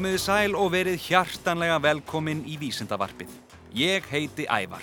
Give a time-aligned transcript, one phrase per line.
[0.00, 3.34] Komiði sæl og verið hjartanlega velkomin í Vísindavarpið.
[3.76, 4.80] Ég heiti Ævar.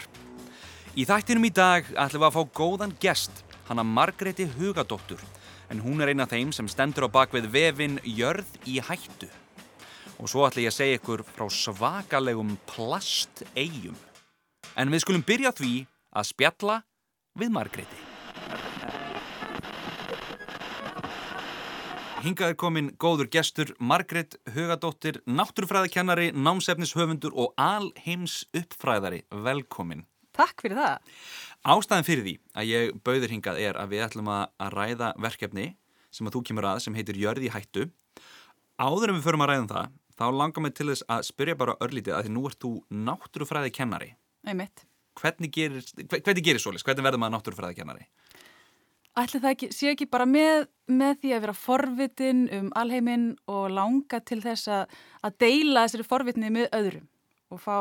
[0.93, 5.23] Í þættinum í dag ætlum við að fá góðan gest, hana Margreti Hugadóttur,
[5.73, 9.31] en hún er eina af þeim sem stendur á bakvið vefin Jörð í hættu.
[10.21, 13.97] Og svo ætlum ég að segja ykkur frá svakalegum plastegjum.
[14.77, 15.79] En við skulum byrja því
[16.13, 16.77] að spjalla
[17.41, 18.06] við Margreti.
[22.25, 29.19] Hingað er komin góður gestur Margret Hugadóttir, náttúrufræðikennari, námsefnishöfundur og alheims uppfræðari.
[29.45, 30.01] Velkomin.
[30.33, 31.11] Takk fyrir það.
[31.69, 35.67] Ástæðan fyrir því að ég bauður hingað er að við ætlum að ræða verkefni
[36.09, 37.85] sem að þú kemur að sem heitir Jörði hættu.
[38.81, 41.57] Áður en við förum að ræða um það, þá langar mig til þess að spyrja
[41.61, 42.73] bara örlítið að því nú ert þú
[43.07, 44.11] náttúrufræðikennari.
[44.49, 44.87] Einmitt.
[45.17, 46.85] Hvernig gerir, hvernig gerir svolis?
[46.85, 48.09] Hvernig verður maður náttúrufræðikennari?
[49.17, 53.71] Ætli það ekki, sé ekki bara með, með því að vera forvitin um alheiminn og
[53.73, 57.07] langa til þess að, að deila þessari forvitni með öðrum
[57.49, 57.77] og fá,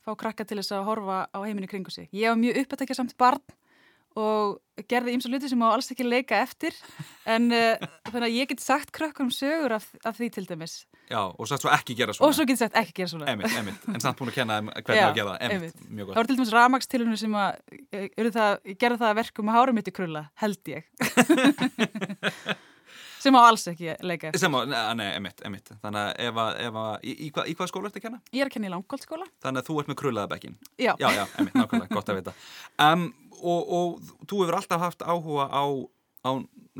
[0.00, 2.08] fá krakka til þess að horfa á heiminni kringu sig.
[2.16, 3.42] Ég var mjög uppættakja samt barn
[4.18, 6.74] og gerði ímsa luti sem má alls ekki leika eftir
[7.28, 7.76] en uh,
[8.08, 10.80] þannig að ég get sagt krökkunum sögur af, af því til dæmis.
[11.10, 12.30] Já, og sagt svo ekki gera svona.
[12.30, 13.28] Og svo get sagt ekki gera svona.
[13.30, 15.38] Einmitt, einmitt, en samt búin að kenna hvernig að gera það.
[15.46, 15.84] Einmitt.
[15.86, 16.16] mjög Það gott.
[16.20, 17.50] voru til dæmis ramagstilunum sem að
[18.00, 20.90] uh, það, gerði það að verkum að hárum mitt í krulla, held ég.
[23.20, 24.42] sem má alls ekki leika eftir.
[24.42, 24.60] Sem á,
[24.96, 25.72] nei, einmitt, einmitt.
[25.82, 28.20] Þannig að ef að, ef að, í, í, hvað, í hvað skóla ertu að kenna?
[28.32, 29.28] Ég er að kenna í langkóldskóla.
[29.44, 30.56] Þannig að þú ert með krullaðabekkin.
[30.80, 30.92] Já.
[30.94, 32.34] Já, já, einmitt, nákvæmlega, gott að vita.
[32.86, 33.06] Um,
[33.40, 35.64] og, og þú hefur alltaf haft áhuga á,
[36.24, 36.30] á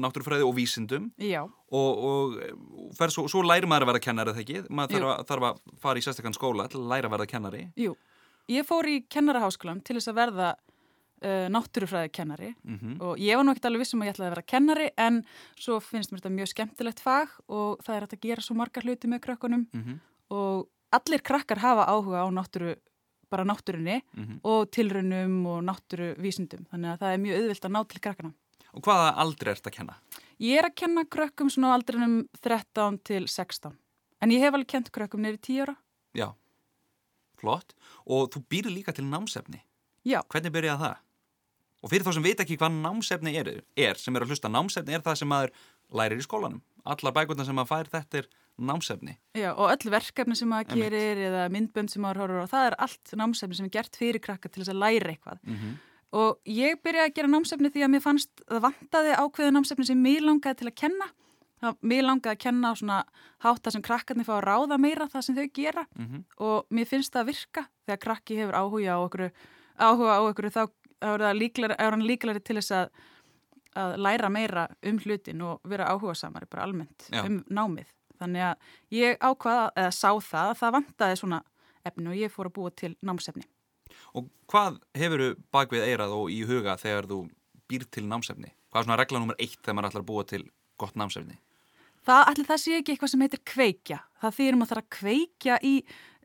[0.00, 1.42] náttúrufræði og vísindum Já.
[1.44, 2.36] og, og
[2.96, 4.74] fer, svo, svo læri maður að vera kennari þegar ekki.
[4.76, 7.62] Maður þarf að, þarf að fara í sérstakann skóla til að læra að verða kennari.
[7.80, 7.94] Jú,
[8.52, 10.50] ég fór í kennaraháskólan til þess að verða
[11.24, 14.34] uh, náttúrufræði kennari Mm og ég var nú ekkert alveg vissum að ég ætlaði að
[14.34, 15.22] vera kennari en
[15.58, 19.08] svo finnst mér þetta mjög skemmtilegt fag og það er að gera svo margar hluti
[19.08, 19.98] með krökkunum -hmm.
[20.30, 22.76] og allir krakkar hafa áhuga á náttúru,
[23.30, 24.40] bara náttúrunni mhm.
[24.42, 28.32] og tilraunum og náttúruvísindum þannig að það er mjög auðvilt að ná til krakkana.
[28.74, 29.94] Og hvaða aldrei ert að kenna?
[30.38, 33.74] Ég er að kenna krökkum svona aldrinum 13 til 16
[34.20, 35.76] en ég hef alveg kent krökkum neyri 10 ára.
[36.14, 36.34] Já,
[37.40, 37.74] flott.
[38.06, 39.62] Og þú býrðu líka til námsefni.
[40.06, 40.98] Já, Hvernig byrjaði það?
[41.80, 44.96] Og fyrir þá sem veit ekki hvað námsefni er, er sem er að hlusta, námsefni
[44.96, 45.52] er það sem maður
[45.96, 46.60] lærir í skólanum.
[46.84, 48.28] Allar bækurnar sem maður fær þetta er
[48.60, 49.14] námsefni.
[49.38, 50.90] Já, og öll verkefni sem maður Einmitt.
[50.90, 54.22] gerir eða myndbönd sem maður horfur á, það er allt námsefni sem er gert fyrir
[54.24, 55.40] krakka til þess að læra eitthvað.
[55.46, 55.78] Mm -hmm.
[56.20, 60.02] Og ég byrjaði að gera námsefni því að mér fannst það vantaði ákveðu námsefni sem
[60.02, 61.06] mér langaði til að kenna.
[61.82, 63.04] Mér langaði að kenna á svona
[63.44, 65.86] hátta sem krakkarnir fá að ráða meira það sem þau gera
[66.38, 69.30] og mér finnst það að virka þegar krakki hefur áhuga á okkur,
[69.76, 70.62] áhuga á okkur þá
[71.00, 72.90] er, hann líklari til þess að,
[73.80, 77.24] að læra meira um hlutin og vera áhuga samari bara almennt Já.
[77.24, 77.88] um námið.
[78.20, 81.42] Þannig að ég ákvaða eða sá það að það vantaði svona
[81.88, 83.46] efni og ég fór að búa til námsefni.
[84.14, 87.20] Og hvað hefuru bakvið eirað og í huga þegar þú
[87.70, 88.52] býr til námsefni?
[88.70, 90.42] Hvað er svona regla nummer eitt þegar maður ætlar að búa til
[90.80, 91.38] gott námsefni?
[92.06, 93.98] Það, allir það sé ekki eitthvað sem heitir kveikja.
[94.22, 95.72] Það þýðir maður þarf að kveikja í,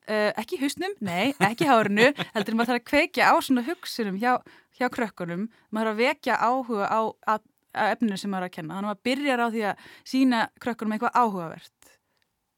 [0.09, 3.65] uh, ekki í hausnum, nei, ekki í hárinu, heldur maður þarf að kveikja á svona
[3.67, 4.37] hugsunum hjá,
[4.77, 5.49] hjá krökkunum.
[5.69, 7.33] Maður þarf að vekja áhuga á, á,
[7.75, 8.77] á efninu sem maður er að kenna.
[8.77, 11.93] Þannig að maður byrjar á því að sína krökkunum eitthvað áhugavert.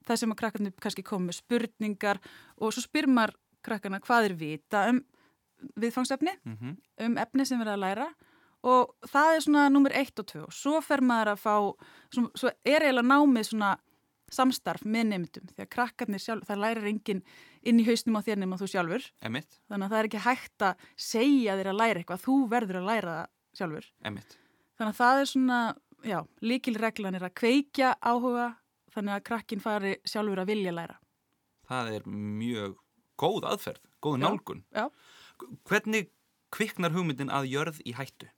[0.07, 2.21] Það sem að krakkarnir kannski komu spurningar
[2.57, 3.35] og svo spyr maður
[3.67, 5.03] krakkarna hvað er vita um
[5.79, 8.05] viðfangsefni Mm um efni sem verða að læra
[8.65, 11.55] og það er svona nummer eitt og tvö og svo fer maður að fá
[12.13, 13.75] svo, svo er eiginlega námið svona
[14.33, 17.21] samstarf með nefndum því að krakkarnir sjálf, það lærir enginn
[17.63, 20.65] inn í hausnum á þér nema þú sjálfur Emitt, þannig að það er ekki hægt
[20.67, 23.29] að segja þér að læra eitthvað þú verður að læra það
[23.61, 24.37] sjálfur emitt.
[24.77, 25.59] þannig að það er svona,
[26.03, 28.47] já, líkilreglan er að kveikja áhuga
[28.97, 30.99] þannig að krakkin fari sjálfur að vilja læra
[31.67, 32.77] Það er mjög
[33.19, 34.61] góð aðferð, góð Já, nálgun.
[34.71, 34.85] já.
[35.67, 36.05] Hvernig
[36.55, 38.29] kviknar hugmyndin að jörð í hættu?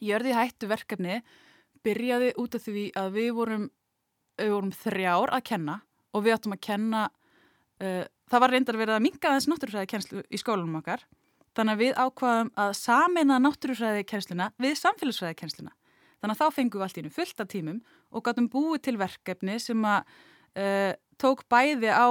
[0.00, 1.18] Jörði hættu verkefni
[1.84, 3.66] byrjaði út af því að við vorum,
[4.40, 7.02] við vorum þrjár að kenna og við áttum að kenna,
[7.82, 11.04] uh, það var reyndar verið að minga þess náttúrufræði kennslu í skólanum okkar,
[11.58, 15.76] þannig að við ákvaðum að samina náttúrufræði kennsluna við samfélagsfræði kennsluna.
[16.20, 17.78] Þannig að þá fengum við allt í einu fullt af tímum
[18.10, 20.10] og gáttum búið til verkefni sem að
[20.60, 22.08] uh, tók bæði á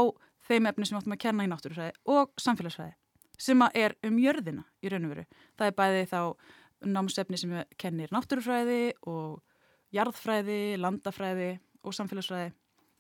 [0.50, 2.96] þeim efni sem áttum að kenna í náttúrufræði og samfélagsfræði
[3.40, 5.26] sem að er um jörðina í raun og veru.
[5.56, 6.22] Það er bæði þá
[6.90, 9.40] námsefni sem kennir náttúrufræði og
[9.96, 11.52] jarðfræði, landafræði
[11.84, 12.52] og samfélagsfræði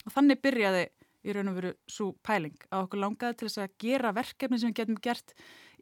[0.05, 0.85] og þannig byrjaði
[1.27, 4.71] í raun og veru svo pæling að okkur langaði til þess að gera verkefni sem
[4.71, 5.33] við getum gert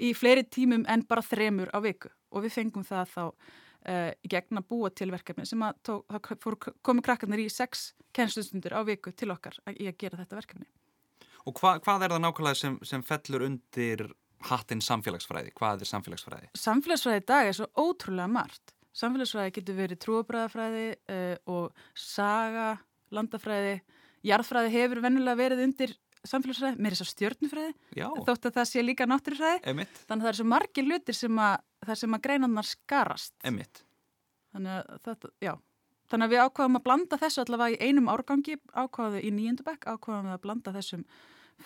[0.02, 4.32] í fleiri tímum en bara þremur á viku og við fengum það þá uh, í
[4.32, 8.82] gegn að búa til verkefni sem að tók, fór, komu krakkarnir í sex kennslustundir á
[8.88, 10.68] viku til okkar að, í að gera þetta verkefni.
[11.48, 14.08] Og hva, hvað er það nákvæmlega sem, sem fellur undir
[14.50, 15.54] hattinn samfélagsfræði?
[15.58, 16.50] Hvað er samfélagsfræði?
[16.60, 18.74] Samfélagsfræði í dag er svo ótrúlega margt.
[18.98, 22.74] Samfélagsfræði getur verið trúabræðafræði uh, og saga,
[23.16, 23.78] landafræði,
[24.28, 25.94] jarðfræði hefur vennilega verið undir
[26.28, 29.62] samfélagsfræði, mér er svo stjörnufræði, Já, þótt að það sé líka náttúrufræði.
[29.72, 31.56] emitt, Þannig að það er svo margir hlutir sem að,
[31.88, 33.34] að greinarnar skarast.
[33.48, 33.84] emitt.
[34.52, 35.54] Þannig að þetta, já.
[36.08, 40.30] Þannig að við ákvaðum að blanda þessu allavega í einum árgangi, ákvaðum í nýjöndubæk, ákvaðum
[40.30, 41.04] við að blanda þessum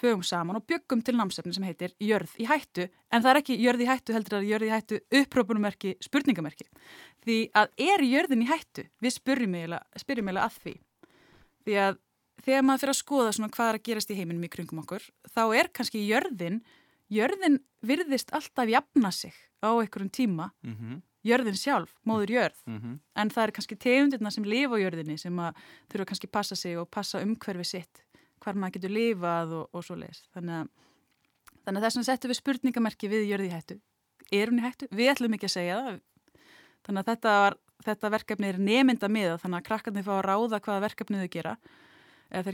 [0.01, 3.57] fögum saman og byggum til námsefni sem heitir jörð í hættu, en það er ekki
[3.59, 6.67] jörð í hættu heldur að jörð í hættu upprópunumerki, spurningamerki.
[7.25, 8.87] Því að er jörðin í hættu?
[9.03, 10.75] Við spyrjum eiginlega að því.
[11.65, 11.99] Því að
[12.45, 15.05] þegar maður fyrir að skoða svona hvað er að gerast í heiminum í kringum okkur,
[15.29, 16.61] þá er kannski jörðin,
[17.11, 22.99] jörðin virðist alltaf jafna sig á einhverjum tíma, Mm -hmm, jörðin sjálf, móður jörð, mm
[23.15, 25.53] en það er kannski tegundirna sem lifa á jörðinni sem að
[25.89, 28.01] þurfa kannski að passa sig og passa umhverfi sitt,
[28.39, 30.23] hvar maður getur lifað og, og svo leiðis.
[30.33, 30.67] Þannig að,
[31.65, 33.81] þannig að þess vegna settum við spurningamerki við jörði í hættu.
[34.31, 34.87] Er hún í hættu?
[34.91, 35.99] Við ætlum ekki að segja það.
[36.81, 40.61] Þannig að þetta, var, þetta verkefni er nemynda miða, þannig að krakkarnir fá að ráða
[40.61, 41.57] hvaða verkefni þau gera,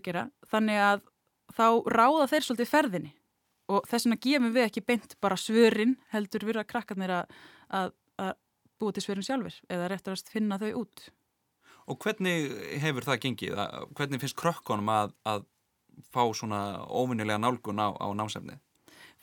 [0.05, 0.25] gera.
[0.51, 1.05] Þannig að
[1.55, 3.13] þá ráða þeir svolítið ferðinni
[3.67, 7.37] og þess vegna gefum við ekki beint bara svörin heldur við að krakkarnir að,
[7.75, 7.93] að,
[8.23, 8.33] að
[8.79, 11.07] búa til svörin sjálfur eða réttur að finna þau út.
[11.87, 12.51] Og hvernig
[12.83, 13.59] hefur það gengið?
[13.95, 15.45] Hvernig finnst krökkunum að, að
[16.11, 18.59] fá svona óvinnilega nálgun á, á námsefnið?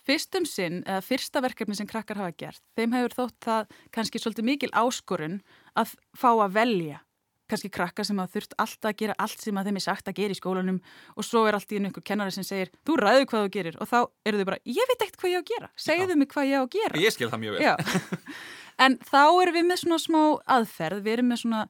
[0.04, 4.48] Fyrstum sinn, eða fyrsta verkefni sem krakkar hafa gert, þeim hefur þótt það kannski svolítið
[4.50, 5.40] mikil áskorun
[5.80, 7.00] að fá að velja.
[7.48, 10.18] Kannski krakkar sem hafa þurft alltaf að gera allt sem að þeim er sagt að
[10.20, 10.80] gera í skólanum
[11.12, 13.76] og svo er allt í einu einhver kennari sem segir þú ræður hvað þú gerir
[13.80, 16.30] og þá eru þau bara ég veit ekkert hvað ég á að gera, segðu mig
[16.32, 17.02] hvað ég á að gera.
[17.04, 18.44] Ég skil það mjög vel.
[18.80, 20.20] En þá erum við með svona smá
[20.56, 21.60] aðferð, við erum með svona,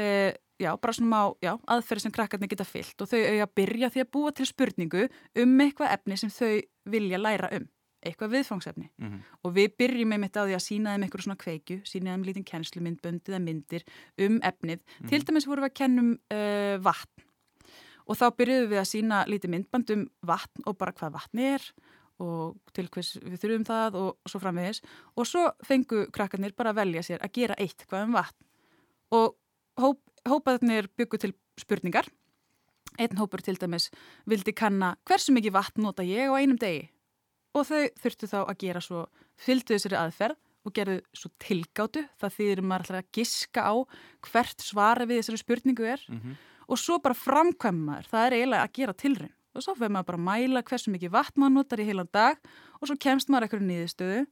[0.00, 3.90] uh, já, bara svona já, aðferð sem krakkarnir geta fyllt og þau eiga að byrja
[3.94, 5.04] því að búa til spurningu
[5.38, 6.58] um eitthvað efni sem þau
[6.90, 7.68] vilja læra um,
[8.06, 8.88] eitthvað viðfangsefni.
[8.98, 12.24] Mhm, Og við byrjum einmitt á því að sína þeim eitthvað svona kveikju, sína þeim
[12.26, 13.84] lítinn kennslumynd, böndið að myndir
[14.18, 14.80] um efnið.
[15.08, 17.24] Til dæmis vorum við að kennum uh, vatn.
[18.08, 21.62] Og þá byrjuðum við að sína lítið myndband um vatn og bara hvað vatn er
[22.18, 24.80] og til hvers við þurfum það og svo framvegis.
[25.14, 28.44] Og svo fengu krakkarnir bara að velja sér að gera eitt hvað um vatn.
[29.14, 29.36] Og
[29.78, 32.08] hóp, hópaðnir byggu til spurningar.
[32.98, 33.90] Einn hópur til dæmis
[34.26, 36.88] vildi kanna hversu mikið vatn nota ég á einum degi
[37.56, 39.06] og þau þurftu þá að gera svo
[39.38, 42.04] fylgdu þessari aðferð og gerðu svo tilgátu.
[42.20, 43.74] Það þýðir maður alltaf að giska á
[44.28, 46.04] hvert svara við þessari spurningu er.
[46.08, 46.36] Mhm.
[46.68, 49.32] og svo bara framkvæmaður, það er eiginlega að gera tilraun.
[49.56, 52.36] Og svo fyrir maður bara að mæla hversu mikið vatn maður notar í heilan dag
[52.80, 54.26] og svo kemst maður eitthvað nýðistöðu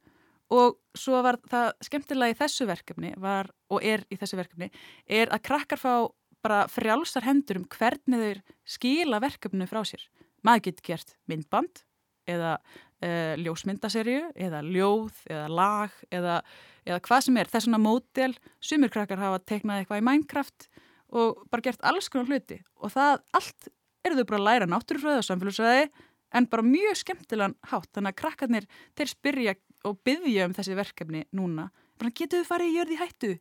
[0.53, 4.69] og svo var það skemmtilega í þessu verkefni var, og er í þessu verkefni
[5.09, 6.13] er að krakkar fá
[6.45, 10.05] bara frjálsar hendur um hvernig þeir skila verkefninu frá sér.
[10.45, 11.86] Maður getur gert myndband
[12.31, 16.41] eða uh, ljósmyndaserju eða ljóð eða lag eða,
[16.87, 17.53] eða hvað sem er.
[17.53, 20.69] Þessuna mótel, sumir krakkar hafa teiknað eitthvað í Minecraft
[21.17, 22.61] og bara gert alls konar hluti.
[22.83, 23.71] Og það allt
[24.07, 25.89] eru þau bara að læra náttúrufræði og samfélagsfræði
[26.37, 27.91] en bara mjög skemmtilegan hátt.
[27.95, 31.71] Þannig að krakkarnir þeir spyrja og byggja um þessi verkefni núna.
[31.97, 33.33] Bara getur þau farið í jörði hættu?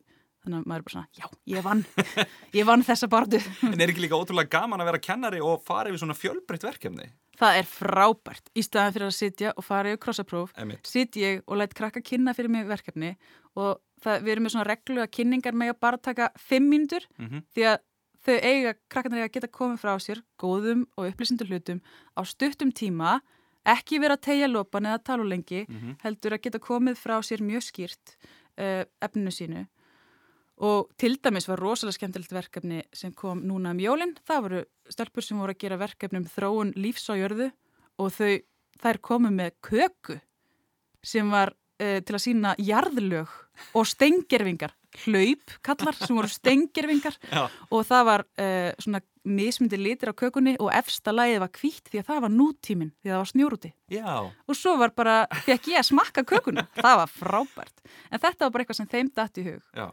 [0.46, 1.80] Þannig að maður er bara svona, já, ég vann.
[2.54, 5.90] Ég vann þessa bardu En er ekki líka ótrúlega gaman að vera kennari og fara
[5.90, 7.08] yfir svona fjölbreytt verkefni?
[7.36, 10.86] Það er frábært, í staðan fyrir að sitja og fara í krossapróf, Emitt.
[10.86, 13.16] sit ég og læt krakka kynna fyrir mig verkefni
[13.56, 17.04] og það, við erum með svona reglu að kynningar með að bara taka fimm mínútur
[17.18, 17.78] Mm því að
[18.26, 21.78] þau eiga, krakkarnir eiga að geta komið frá sér góðum og upplýsindu hlutum
[22.18, 23.20] á stuttum tíma,
[23.66, 25.96] ekki vera að tegja lopan eða tala lengi, Mhm.
[26.02, 28.16] heldur að geta komið frá sér mjög skýrt
[28.58, 29.66] uh, efninu sínu
[30.56, 35.24] og til dæmis var rosalega skemmtilegt verkefni sem kom núna um jólinn, það voru stelpur
[35.24, 37.50] sem voru að gera verkefni um þróun lífs á jörðu
[38.00, 38.32] og þau,
[38.80, 40.18] þær komu með köku
[41.04, 43.32] sem var uh, til að sína jarðlög
[43.76, 44.72] og stengerfingar
[45.04, 47.44] hlaup kallar sem voru stengerfingar Já.
[47.68, 52.00] og það var uh, svona mismyndi litir á kökunni og efsta lagið var hvítt því
[52.00, 55.70] að það var nútíminn því að það var snjórúti Já, og svo var bara, fekk
[55.74, 56.66] ég að smakka kökuna.
[56.74, 57.84] Það var frábært.
[58.10, 59.60] En þetta var bara eitthvað sem þeim datt í hug.
[59.76, 59.86] Já.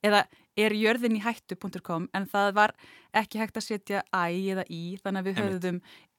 [0.08, 0.22] eða
[0.58, 2.72] erjörðinihættu.com en það var
[3.18, 4.16] ekki hægt að setja æ
[4.54, 5.78] eða í þannig að við höfðum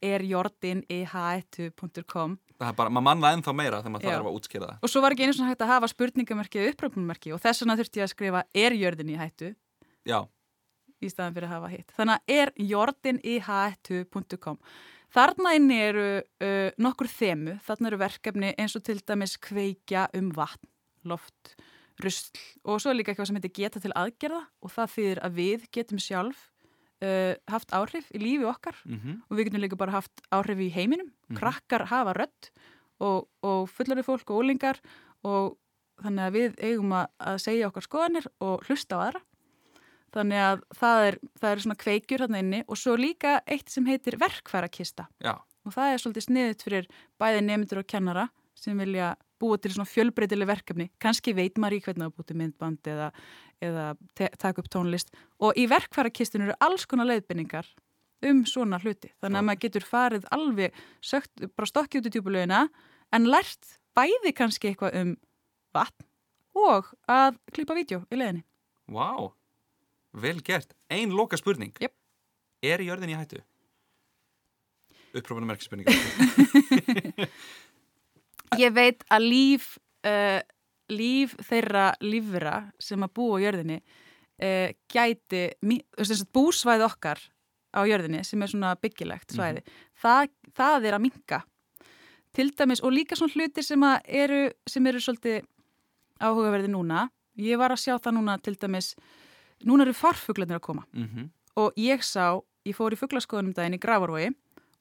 [0.09, 4.79] erjordinihættu.com Það er bara, maður manna ennþá meira þegar maður þarf að útskýra það.
[4.83, 7.79] og svo var ekki einu svona hægt að hafa spurningamerki eða uppröfnumerki og þess vegna
[7.79, 9.49] þurfti ég að skrifa erjörðinihættu
[10.09, 10.19] Já,
[10.99, 11.89] í staðan fyrir að hafa hitt.
[11.97, 14.59] Þannig að er jordiniht.com.
[15.15, 20.29] Þarna inni eru uh, nokkur þemu, þarna eru verkefni eins og til dæmis kveikja um
[20.37, 20.69] vatn,
[21.09, 21.55] loft,
[22.03, 22.39] rusl
[22.69, 25.65] og svo er líka eitthvað sem heitir geta til aðgerða og það þýðir að við
[25.75, 26.43] getum sjálf
[27.03, 30.71] uh, haft áhrif í lífi okkar mm og við getum líka bara haft áhrif í
[30.75, 31.11] heiminum.
[31.29, 31.39] Mhm.
[31.41, 32.51] Krakkar hafa rödd
[33.01, 34.79] og, og fullari fólk og ólingar
[35.25, 35.57] og
[36.03, 39.23] þannig að við eigum að, að segja okkar skoðanir og hlusta á aðra.
[40.15, 43.87] Þannig að það er, það er svona kveikjur hérna inni og svo líka eitt sem
[43.89, 46.89] heitir verkfærakista já, og það er svolítið sniðut fyrir
[47.21, 50.89] bæði nefndur og kennara sem vilja búa til svona fjölbreytileg verkefni.
[51.03, 53.11] Kanski veit maður í hvernig að búti myndband eða,
[53.63, 53.85] eða
[54.41, 57.69] taka upp tónlist og í verkfærakistinu eru alls konar leiðbynningar
[58.29, 59.13] um svona hluti.
[59.23, 62.65] Þannig að maður getur farið alveg sökt, bara stokki út í tjúbulögina
[63.15, 65.15] en lært bæði kannski eitthvað um
[65.77, 66.07] vatn
[66.59, 68.43] og að klippa vídeo í leiðinni.
[68.91, 69.31] vá,
[70.23, 70.75] vel gert.
[70.91, 71.75] Ein loka spurning.
[71.83, 71.95] Jöp.
[72.65, 73.39] Er jörðin í hættu?
[75.17, 75.93] Upprófunum merkspurninga.
[78.63, 79.71] Ég veit að líf,
[80.09, 80.41] uh,
[80.93, 85.45] líf þeirra lífvera sem að búa á jörðinni uh, gæti,
[86.35, 87.23] búsvæði okkar
[87.73, 89.63] á jörðinni sem er svona byggilegt svæði,
[90.01, 91.43] það, það er að minka.
[92.37, 95.47] Til dæmis, og líka svona hlutir sem, eru, sem eru svolítið
[96.21, 97.07] áhugaverði núna.
[97.41, 98.93] Ég var að sjá það núna til dæmis,
[99.67, 103.81] núna eru farfuglarnir að koma mm og ég sá, ég fór í fugglaskoðunum daginn í
[103.83, 104.29] Gravarvogi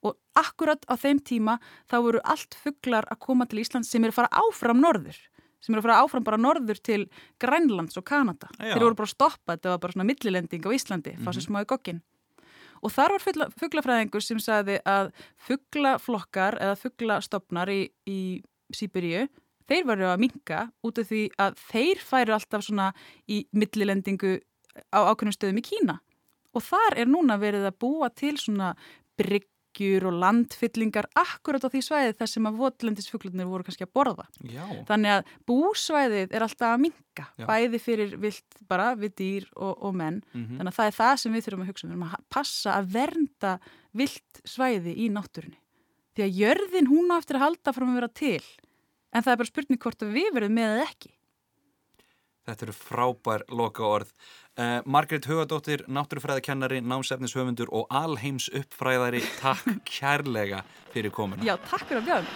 [0.05, 1.55] og akkurat á þeim tíma
[1.89, 5.17] þá voru allt fugglar að koma til Íslands sem eru að fara áfram norður
[5.59, 7.07] sem eru að fara áfram bara norður til
[7.41, 8.45] Grænlands og Kanada.
[8.61, 8.75] Já.
[8.77, 11.63] Þeir voru bara að stoppa, þetta var bara svona millilending á Íslandi, fá sér smá
[11.63, 12.03] í gogkin.
[12.85, 15.09] Og þar var fuggla- fugglafræðingur sem sagði að
[15.47, 18.19] fugglaflokkar eða fugglastofnar í, í
[18.69, 19.25] Sýberíu,
[19.67, 22.91] þeir varu að minka út af því að þeir færu alltaf svona
[23.27, 24.37] í millilendingu
[24.93, 25.99] á ákveðnum stöðum í Kína.
[26.55, 28.71] Og þar er núna verið að búa til svona
[29.19, 34.25] bryggjur og landfyllingar akkurat á því svæði þar sem að votlendisfuglarnir voru kannski að borða.
[34.49, 37.45] Já, Þannig að búsvæðið er alltaf að minka, Já.
[37.49, 40.21] bæði fyrir vilt bara við dýr og, og menn.
[40.33, 41.91] mm Þannig að það er það sem við þurfum að hugsa um.
[41.91, 43.53] Við þurfum að passa að vernda
[43.97, 45.59] vilt svæði í náttúrunni.
[46.17, 48.45] Því að jörðin hún á eftir að halda frá að vera til.
[49.13, 51.11] En það er bara spurning hvort við verðum með eða ekki.
[52.47, 54.13] Þetta eru frábær loka orð.
[54.57, 60.63] Uh, Margrét Hugadóttir, náttúrufræðakennari, námsefnishöfundur og alheims uppfræðari, takk kærlega
[60.93, 61.45] fyrir komuna.
[61.45, 62.31] Já, takk fyrir að bjóðum.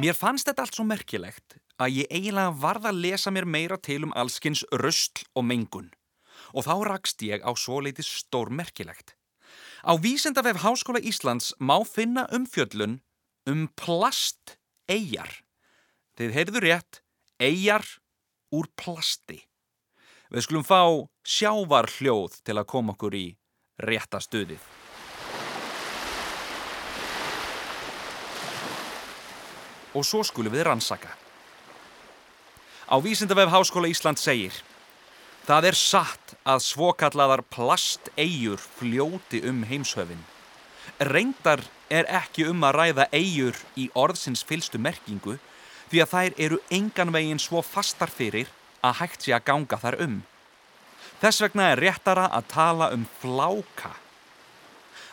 [0.00, 4.04] Mér fannst þetta allt svo merkilegt að ég eiginlega varð að lesa mér meira til
[4.06, 5.90] um allskins röstl og mengun.
[6.56, 9.14] Og þá rakst ég á svo leiti stór merkilegt.
[9.84, 13.00] Á Vísendavef Háskóla Íslands má finna umfjöllun
[13.48, 15.30] um plast eigjar.
[16.20, 17.00] Þið heyrðu rétt,
[17.40, 17.86] eigjar
[18.52, 19.40] úr plasti.
[20.28, 20.82] Við skulum fá
[21.24, 23.26] sjávar hljóð til að koma okkur í
[23.80, 24.60] rétta stuðið.
[29.94, 31.10] og svo skulum við rannsaka.
[32.90, 34.54] Á Vísindavef Háskóla Ísland segir
[35.46, 40.20] Það er satt að svokallaðar plasteigjur fljóti um heimshöfin.
[41.00, 45.38] Reyndar er ekki um að ræða eigjur í orðsins fylstu merkingu
[45.90, 48.50] því að þær eru engan veginn svo fastar fyrir
[48.86, 50.20] að hægt sé að ganga þar um.
[51.20, 53.92] Þess vegna er réttara að tala um fláka.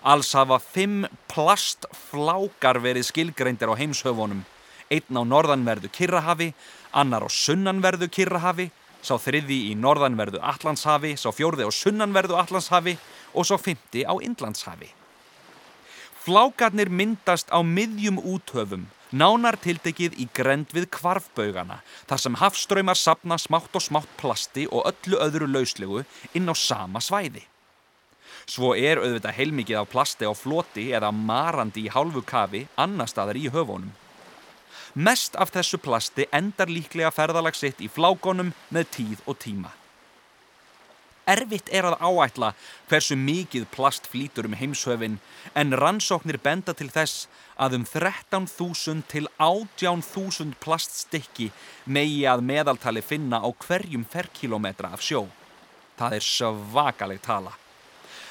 [0.08, 4.46] Alls hafa fimm plastflákar verið skilgreindir á heimshöfunum.
[4.88, 6.54] Einn á norðanverðu Kirrahafi,
[6.96, 8.70] annar á sunnanverðu Kirrahafi,
[9.04, 12.96] sá þriði í norðanverðu Atlantshafi, sá fjórði á sunnanverðu Atlantshafi
[13.34, 14.94] og sá fymti á Indlandshafi.
[16.24, 23.38] Flákarnir myndast á miðjum úthöfum, nánar tiltekið í grend við kvarfbaugana, þar sem hafströymar sapna
[23.40, 27.46] smátt og smátt plasti og öllu öðru lauslegu inn á sama svæði.
[28.48, 33.40] Svo er auðvitað heilmikið af plasti á floti eða marandi í hálfu kafi annar staðar
[33.40, 33.92] í höfunum.
[34.96, 39.74] Mest af þessu plasti endar líklega ferðalag sitt í flákonum með tíð og tíma.
[41.28, 42.54] Erfitt er að áætla
[42.88, 45.18] hversu mikið plast flýtur um heimshöfin
[45.60, 47.28] en rannsóknir benda til þess
[47.60, 51.50] að um 13.000 til 18.000 plaststykki
[51.84, 55.26] megi að meðaltali finna á hverjum ferkilometra af sjó.
[56.00, 57.52] Það er svakaleg tala.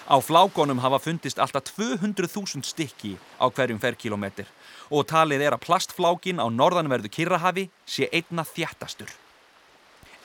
[0.08, 4.48] Á flákonum hafa fundist alltaf 200.000 stykki á hverjum ferkilometr
[4.88, 9.10] og talið er að plastflákin á norðanverðu Kirrahafi sé einna þjættastur.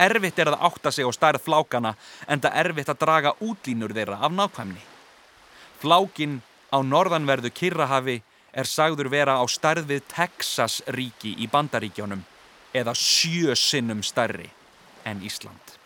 [0.02, 1.94] Erfitt er að átta sig á stærð flákana
[2.28, 4.82] en það erfitt að draga útlínur þeirra af nákvæmni.
[5.82, 6.40] Flákin
[6.74, 8.22] á norðanverðu Kirrahafi
[8.54, 12.24] er sagður vera á stærð við Texas ríki í bandaríkjónum
[12.74, 14.50] eða sjö sinnum stærri
[15.06, 15.78] en Ísland.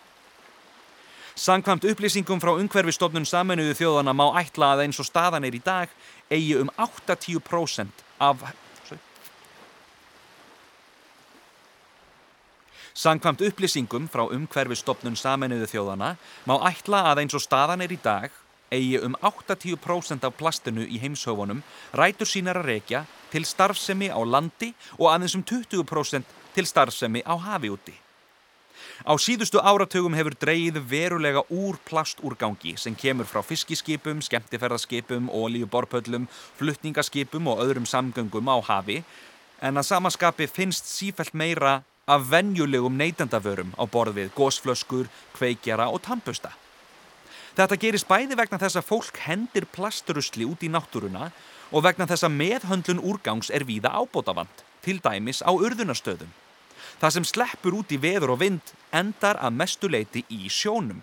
[1.35, 5.91] Sankvamt upplýsingum frá umhverfistofnun saminuðu þjóðana má ætla að eins og staðan er í dag
[6.31, 8.45] eigi um 80% af...
[12.95, 16.13] Sankvamt upplýsingum frá umhverfistofnun saminuðu þjóðana
[16.47, 18.31] má ætla að eins og staðan er í dag
[18.71, 21.59] eigi um 80% af plastinu í heimshöfunum
[21.99, 23.01] rætur sínar að rekja
[23.33, 27.95] til starfsemi á landi og aðeins um 20% til starfsemi á hafi úti.
[29.03, 37.51] Á síðustu áratugum hefur dreyið verulega úr plastúrgangi sem kemur frá fiskiskipum, skemmtiferðarskipum, ólíuborpöllum, flutningaskipum
[37.51, 39.01] og öðrum samgöngum á hafi
[39.59, 46.03] en að samaskapi finnst sífælt meira af venjulegum neytandavörum á borð við gósflöskur, kveikjara og
[46.05, 46.51] tampusta.
[47.57, 51.31] Þetta gerist bæði vegna þess að fólk hendir plasturusli út í náttúruna
[51.71, 54.53] og vegna þess að meðhöndlun úrgangs er víða ábótavand,
[54.85, 56.29] til dæmis á urðunarstöðum.
[57.01, 61.01] Það sem sleppur út í veður og vind endar að mestu leiti í sjónum.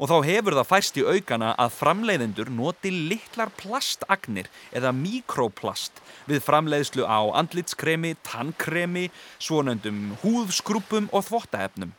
[0.00, 6.42] Og þá hefur það færst í aukana að framleiðendur noti litlar plastagnir eða mikroplast við
[6.46, 9.08] framleiðslu á andlitskremi, tannkremi,
[9.42, 11.92] svonöndum húðskrúpum og þvottaefnum.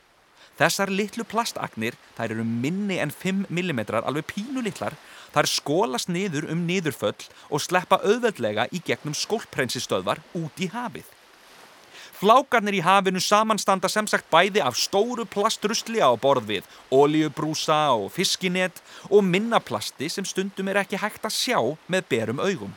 [0.57, 4.93] Þessar litlu plastagnir, þær eru minni en 5 mm, alveg pínu litlar,
[5.33, 11.09] þær skólast niður um niðurföll og sleppa auðveldlega í gegnum skólprensistöðvar út í hafið.
[12.23, 18.13] Flákarnir í hafinu samanstanda sem sagt bæði af stóru plastrusli á borð við, ólíubrúsa og
[18.15, 21.59] fiskinet og minnaplasti sem stundum er ekki hægt að sjá
[21.91, 22.71] með berum augum.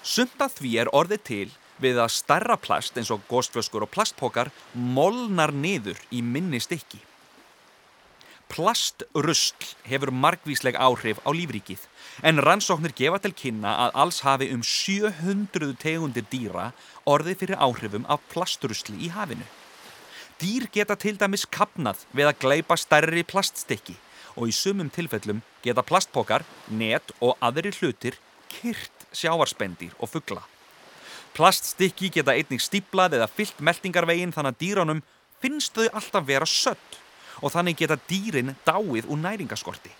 [0.00, 1.50] Sumt að því er orðið til
[1.84, 7.02] við að starra plast eins og góstflöskur og plastpokar molnar niður í minni stykki.
[8.50, 11.84] Plastrusl hefur margvísleg áhrif á lífríkið
[12.26, 16.72] en rannsóknir gefa til kynna að alls hafi um 700 tegundir dýra
[17.06, 19.46] orðið fyrir áhrifum af plastrusli í hafinu.
[20.42, 23.94] Dýr geta til dæmis kapnað við að gleipa stærri plaststykki
[24.34, 28.16] og í sumum tilfellum geta plastpokar, net og aðri hlutir
[28.50, 30.42] kyrt sjávarspendir og fuggla.
[31.36, 35.04] Plaststykki geta einnig stíplað eða fyllt meldingarvegin þannig að dýránum
[35.40, 36.98] finnst þau alltaf vera sött
[37.40, 39.92] og þannig geta dýrin dáið úr næringaskorti.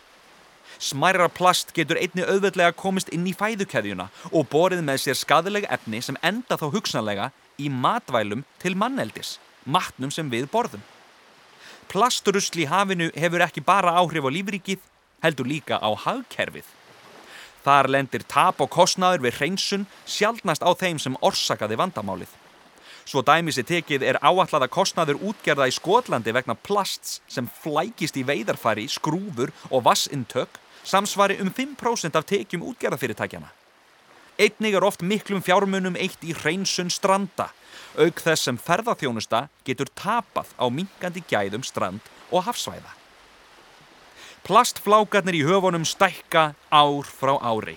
[0.81, 6.01] Smæra plast getur einni auðveldlega komist inn í fæðukeðjuna og borið með sér skadilega efni
[6.01, 10.81] sem enda þá hugsanlega í matvælum til manneldis, matnum sem við borðum.
[11.91, 14.81] Plasturusl í hafinu hefur ekki bara áhrif á lífríkið,
[15.21, 16.65] heldur líka á hagkerfið.
[17.61, 22.31] Þar lendir tap og kostnaður við hreinsun sjálfnast á þeim sem orsakaði vandamálið.
[23.09, 28.27] Svo dæmis í tekið er áallega kostnaður útgerða í Skotlandi vegna plasts sem flækist í
[28.27, 33.51] veidarfari, skrúfur og vassintök samsvari um 5% af tekjum útgerðafyrirtækjana.
[34.41, 37.51] Einnig er oft miklum fjármunum eitt í hreinsun stranda,
[38.01, 42.95] auk þess sem ferðarþjónusta getur tapað á minkandi gæðum strand og hafsvæða.
[44.47, 47.77] Plastflákarnir í höfunum stækka ár frá ári,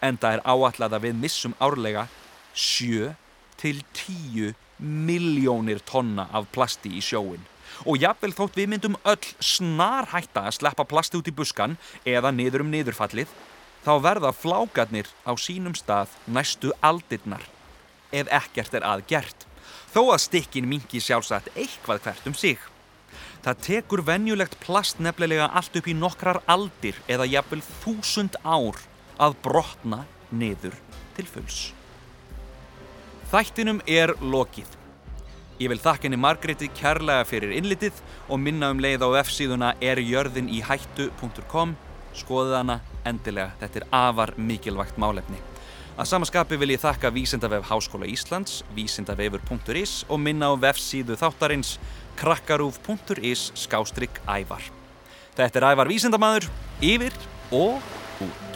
[0.00, 2.06] en það er áallega að við missum árlega
[2.54, 3.12] 7
[3.58, 7.42] til 10 miljónir tonna af plasti í sjóin.
[7.86, 12.32] Og jafnvel þótt við myndum öll snar hætta að sleppa plasti út í buskan eða
[12.34, 13.28] niður um niðurfallið,
[13.84, 17.44] þá verða flákarnir á sínum stað næstu aldirnar,
[18.10, 19.46] ef ekkert er aðgert.
[19.92, 22.58] Þó að stikkin mingi sjálfsagt eitthvað hvert um sig.
[23.44, 28.82] Það tekur venjulegt plast nefnilega allt upp í nokkrar aldir eða jafnvel þúsund ár
[29.22, 30.76] að brotna niður
[31.16, 31.77] til fulls.
[33.28, 34.68] Þættinum er lokið.
[35.60, 37.98] Ég vil þakka henni Margréti kærlega fyrir innlitið
[38.30, 41.74] og minna um leið á F-síðuna erjörðinihættu.com
[42.16, 45.42] skoðið hana endilega, þetta er afar mikilvægt málefni.
[45.98, 51.76] Að samaskapi vil ég þakka Vísindavef Háskóla Íslands, vísindavefur.is og minna á F-síðu þáttarins
[52.16, 54.64] krakkarúf.is skástrygg ævar.
[55.36, 56.48] Þetta er ævar vísindamæður,
[56.80, 57.82] yfir og
[58.24, 58.47] út.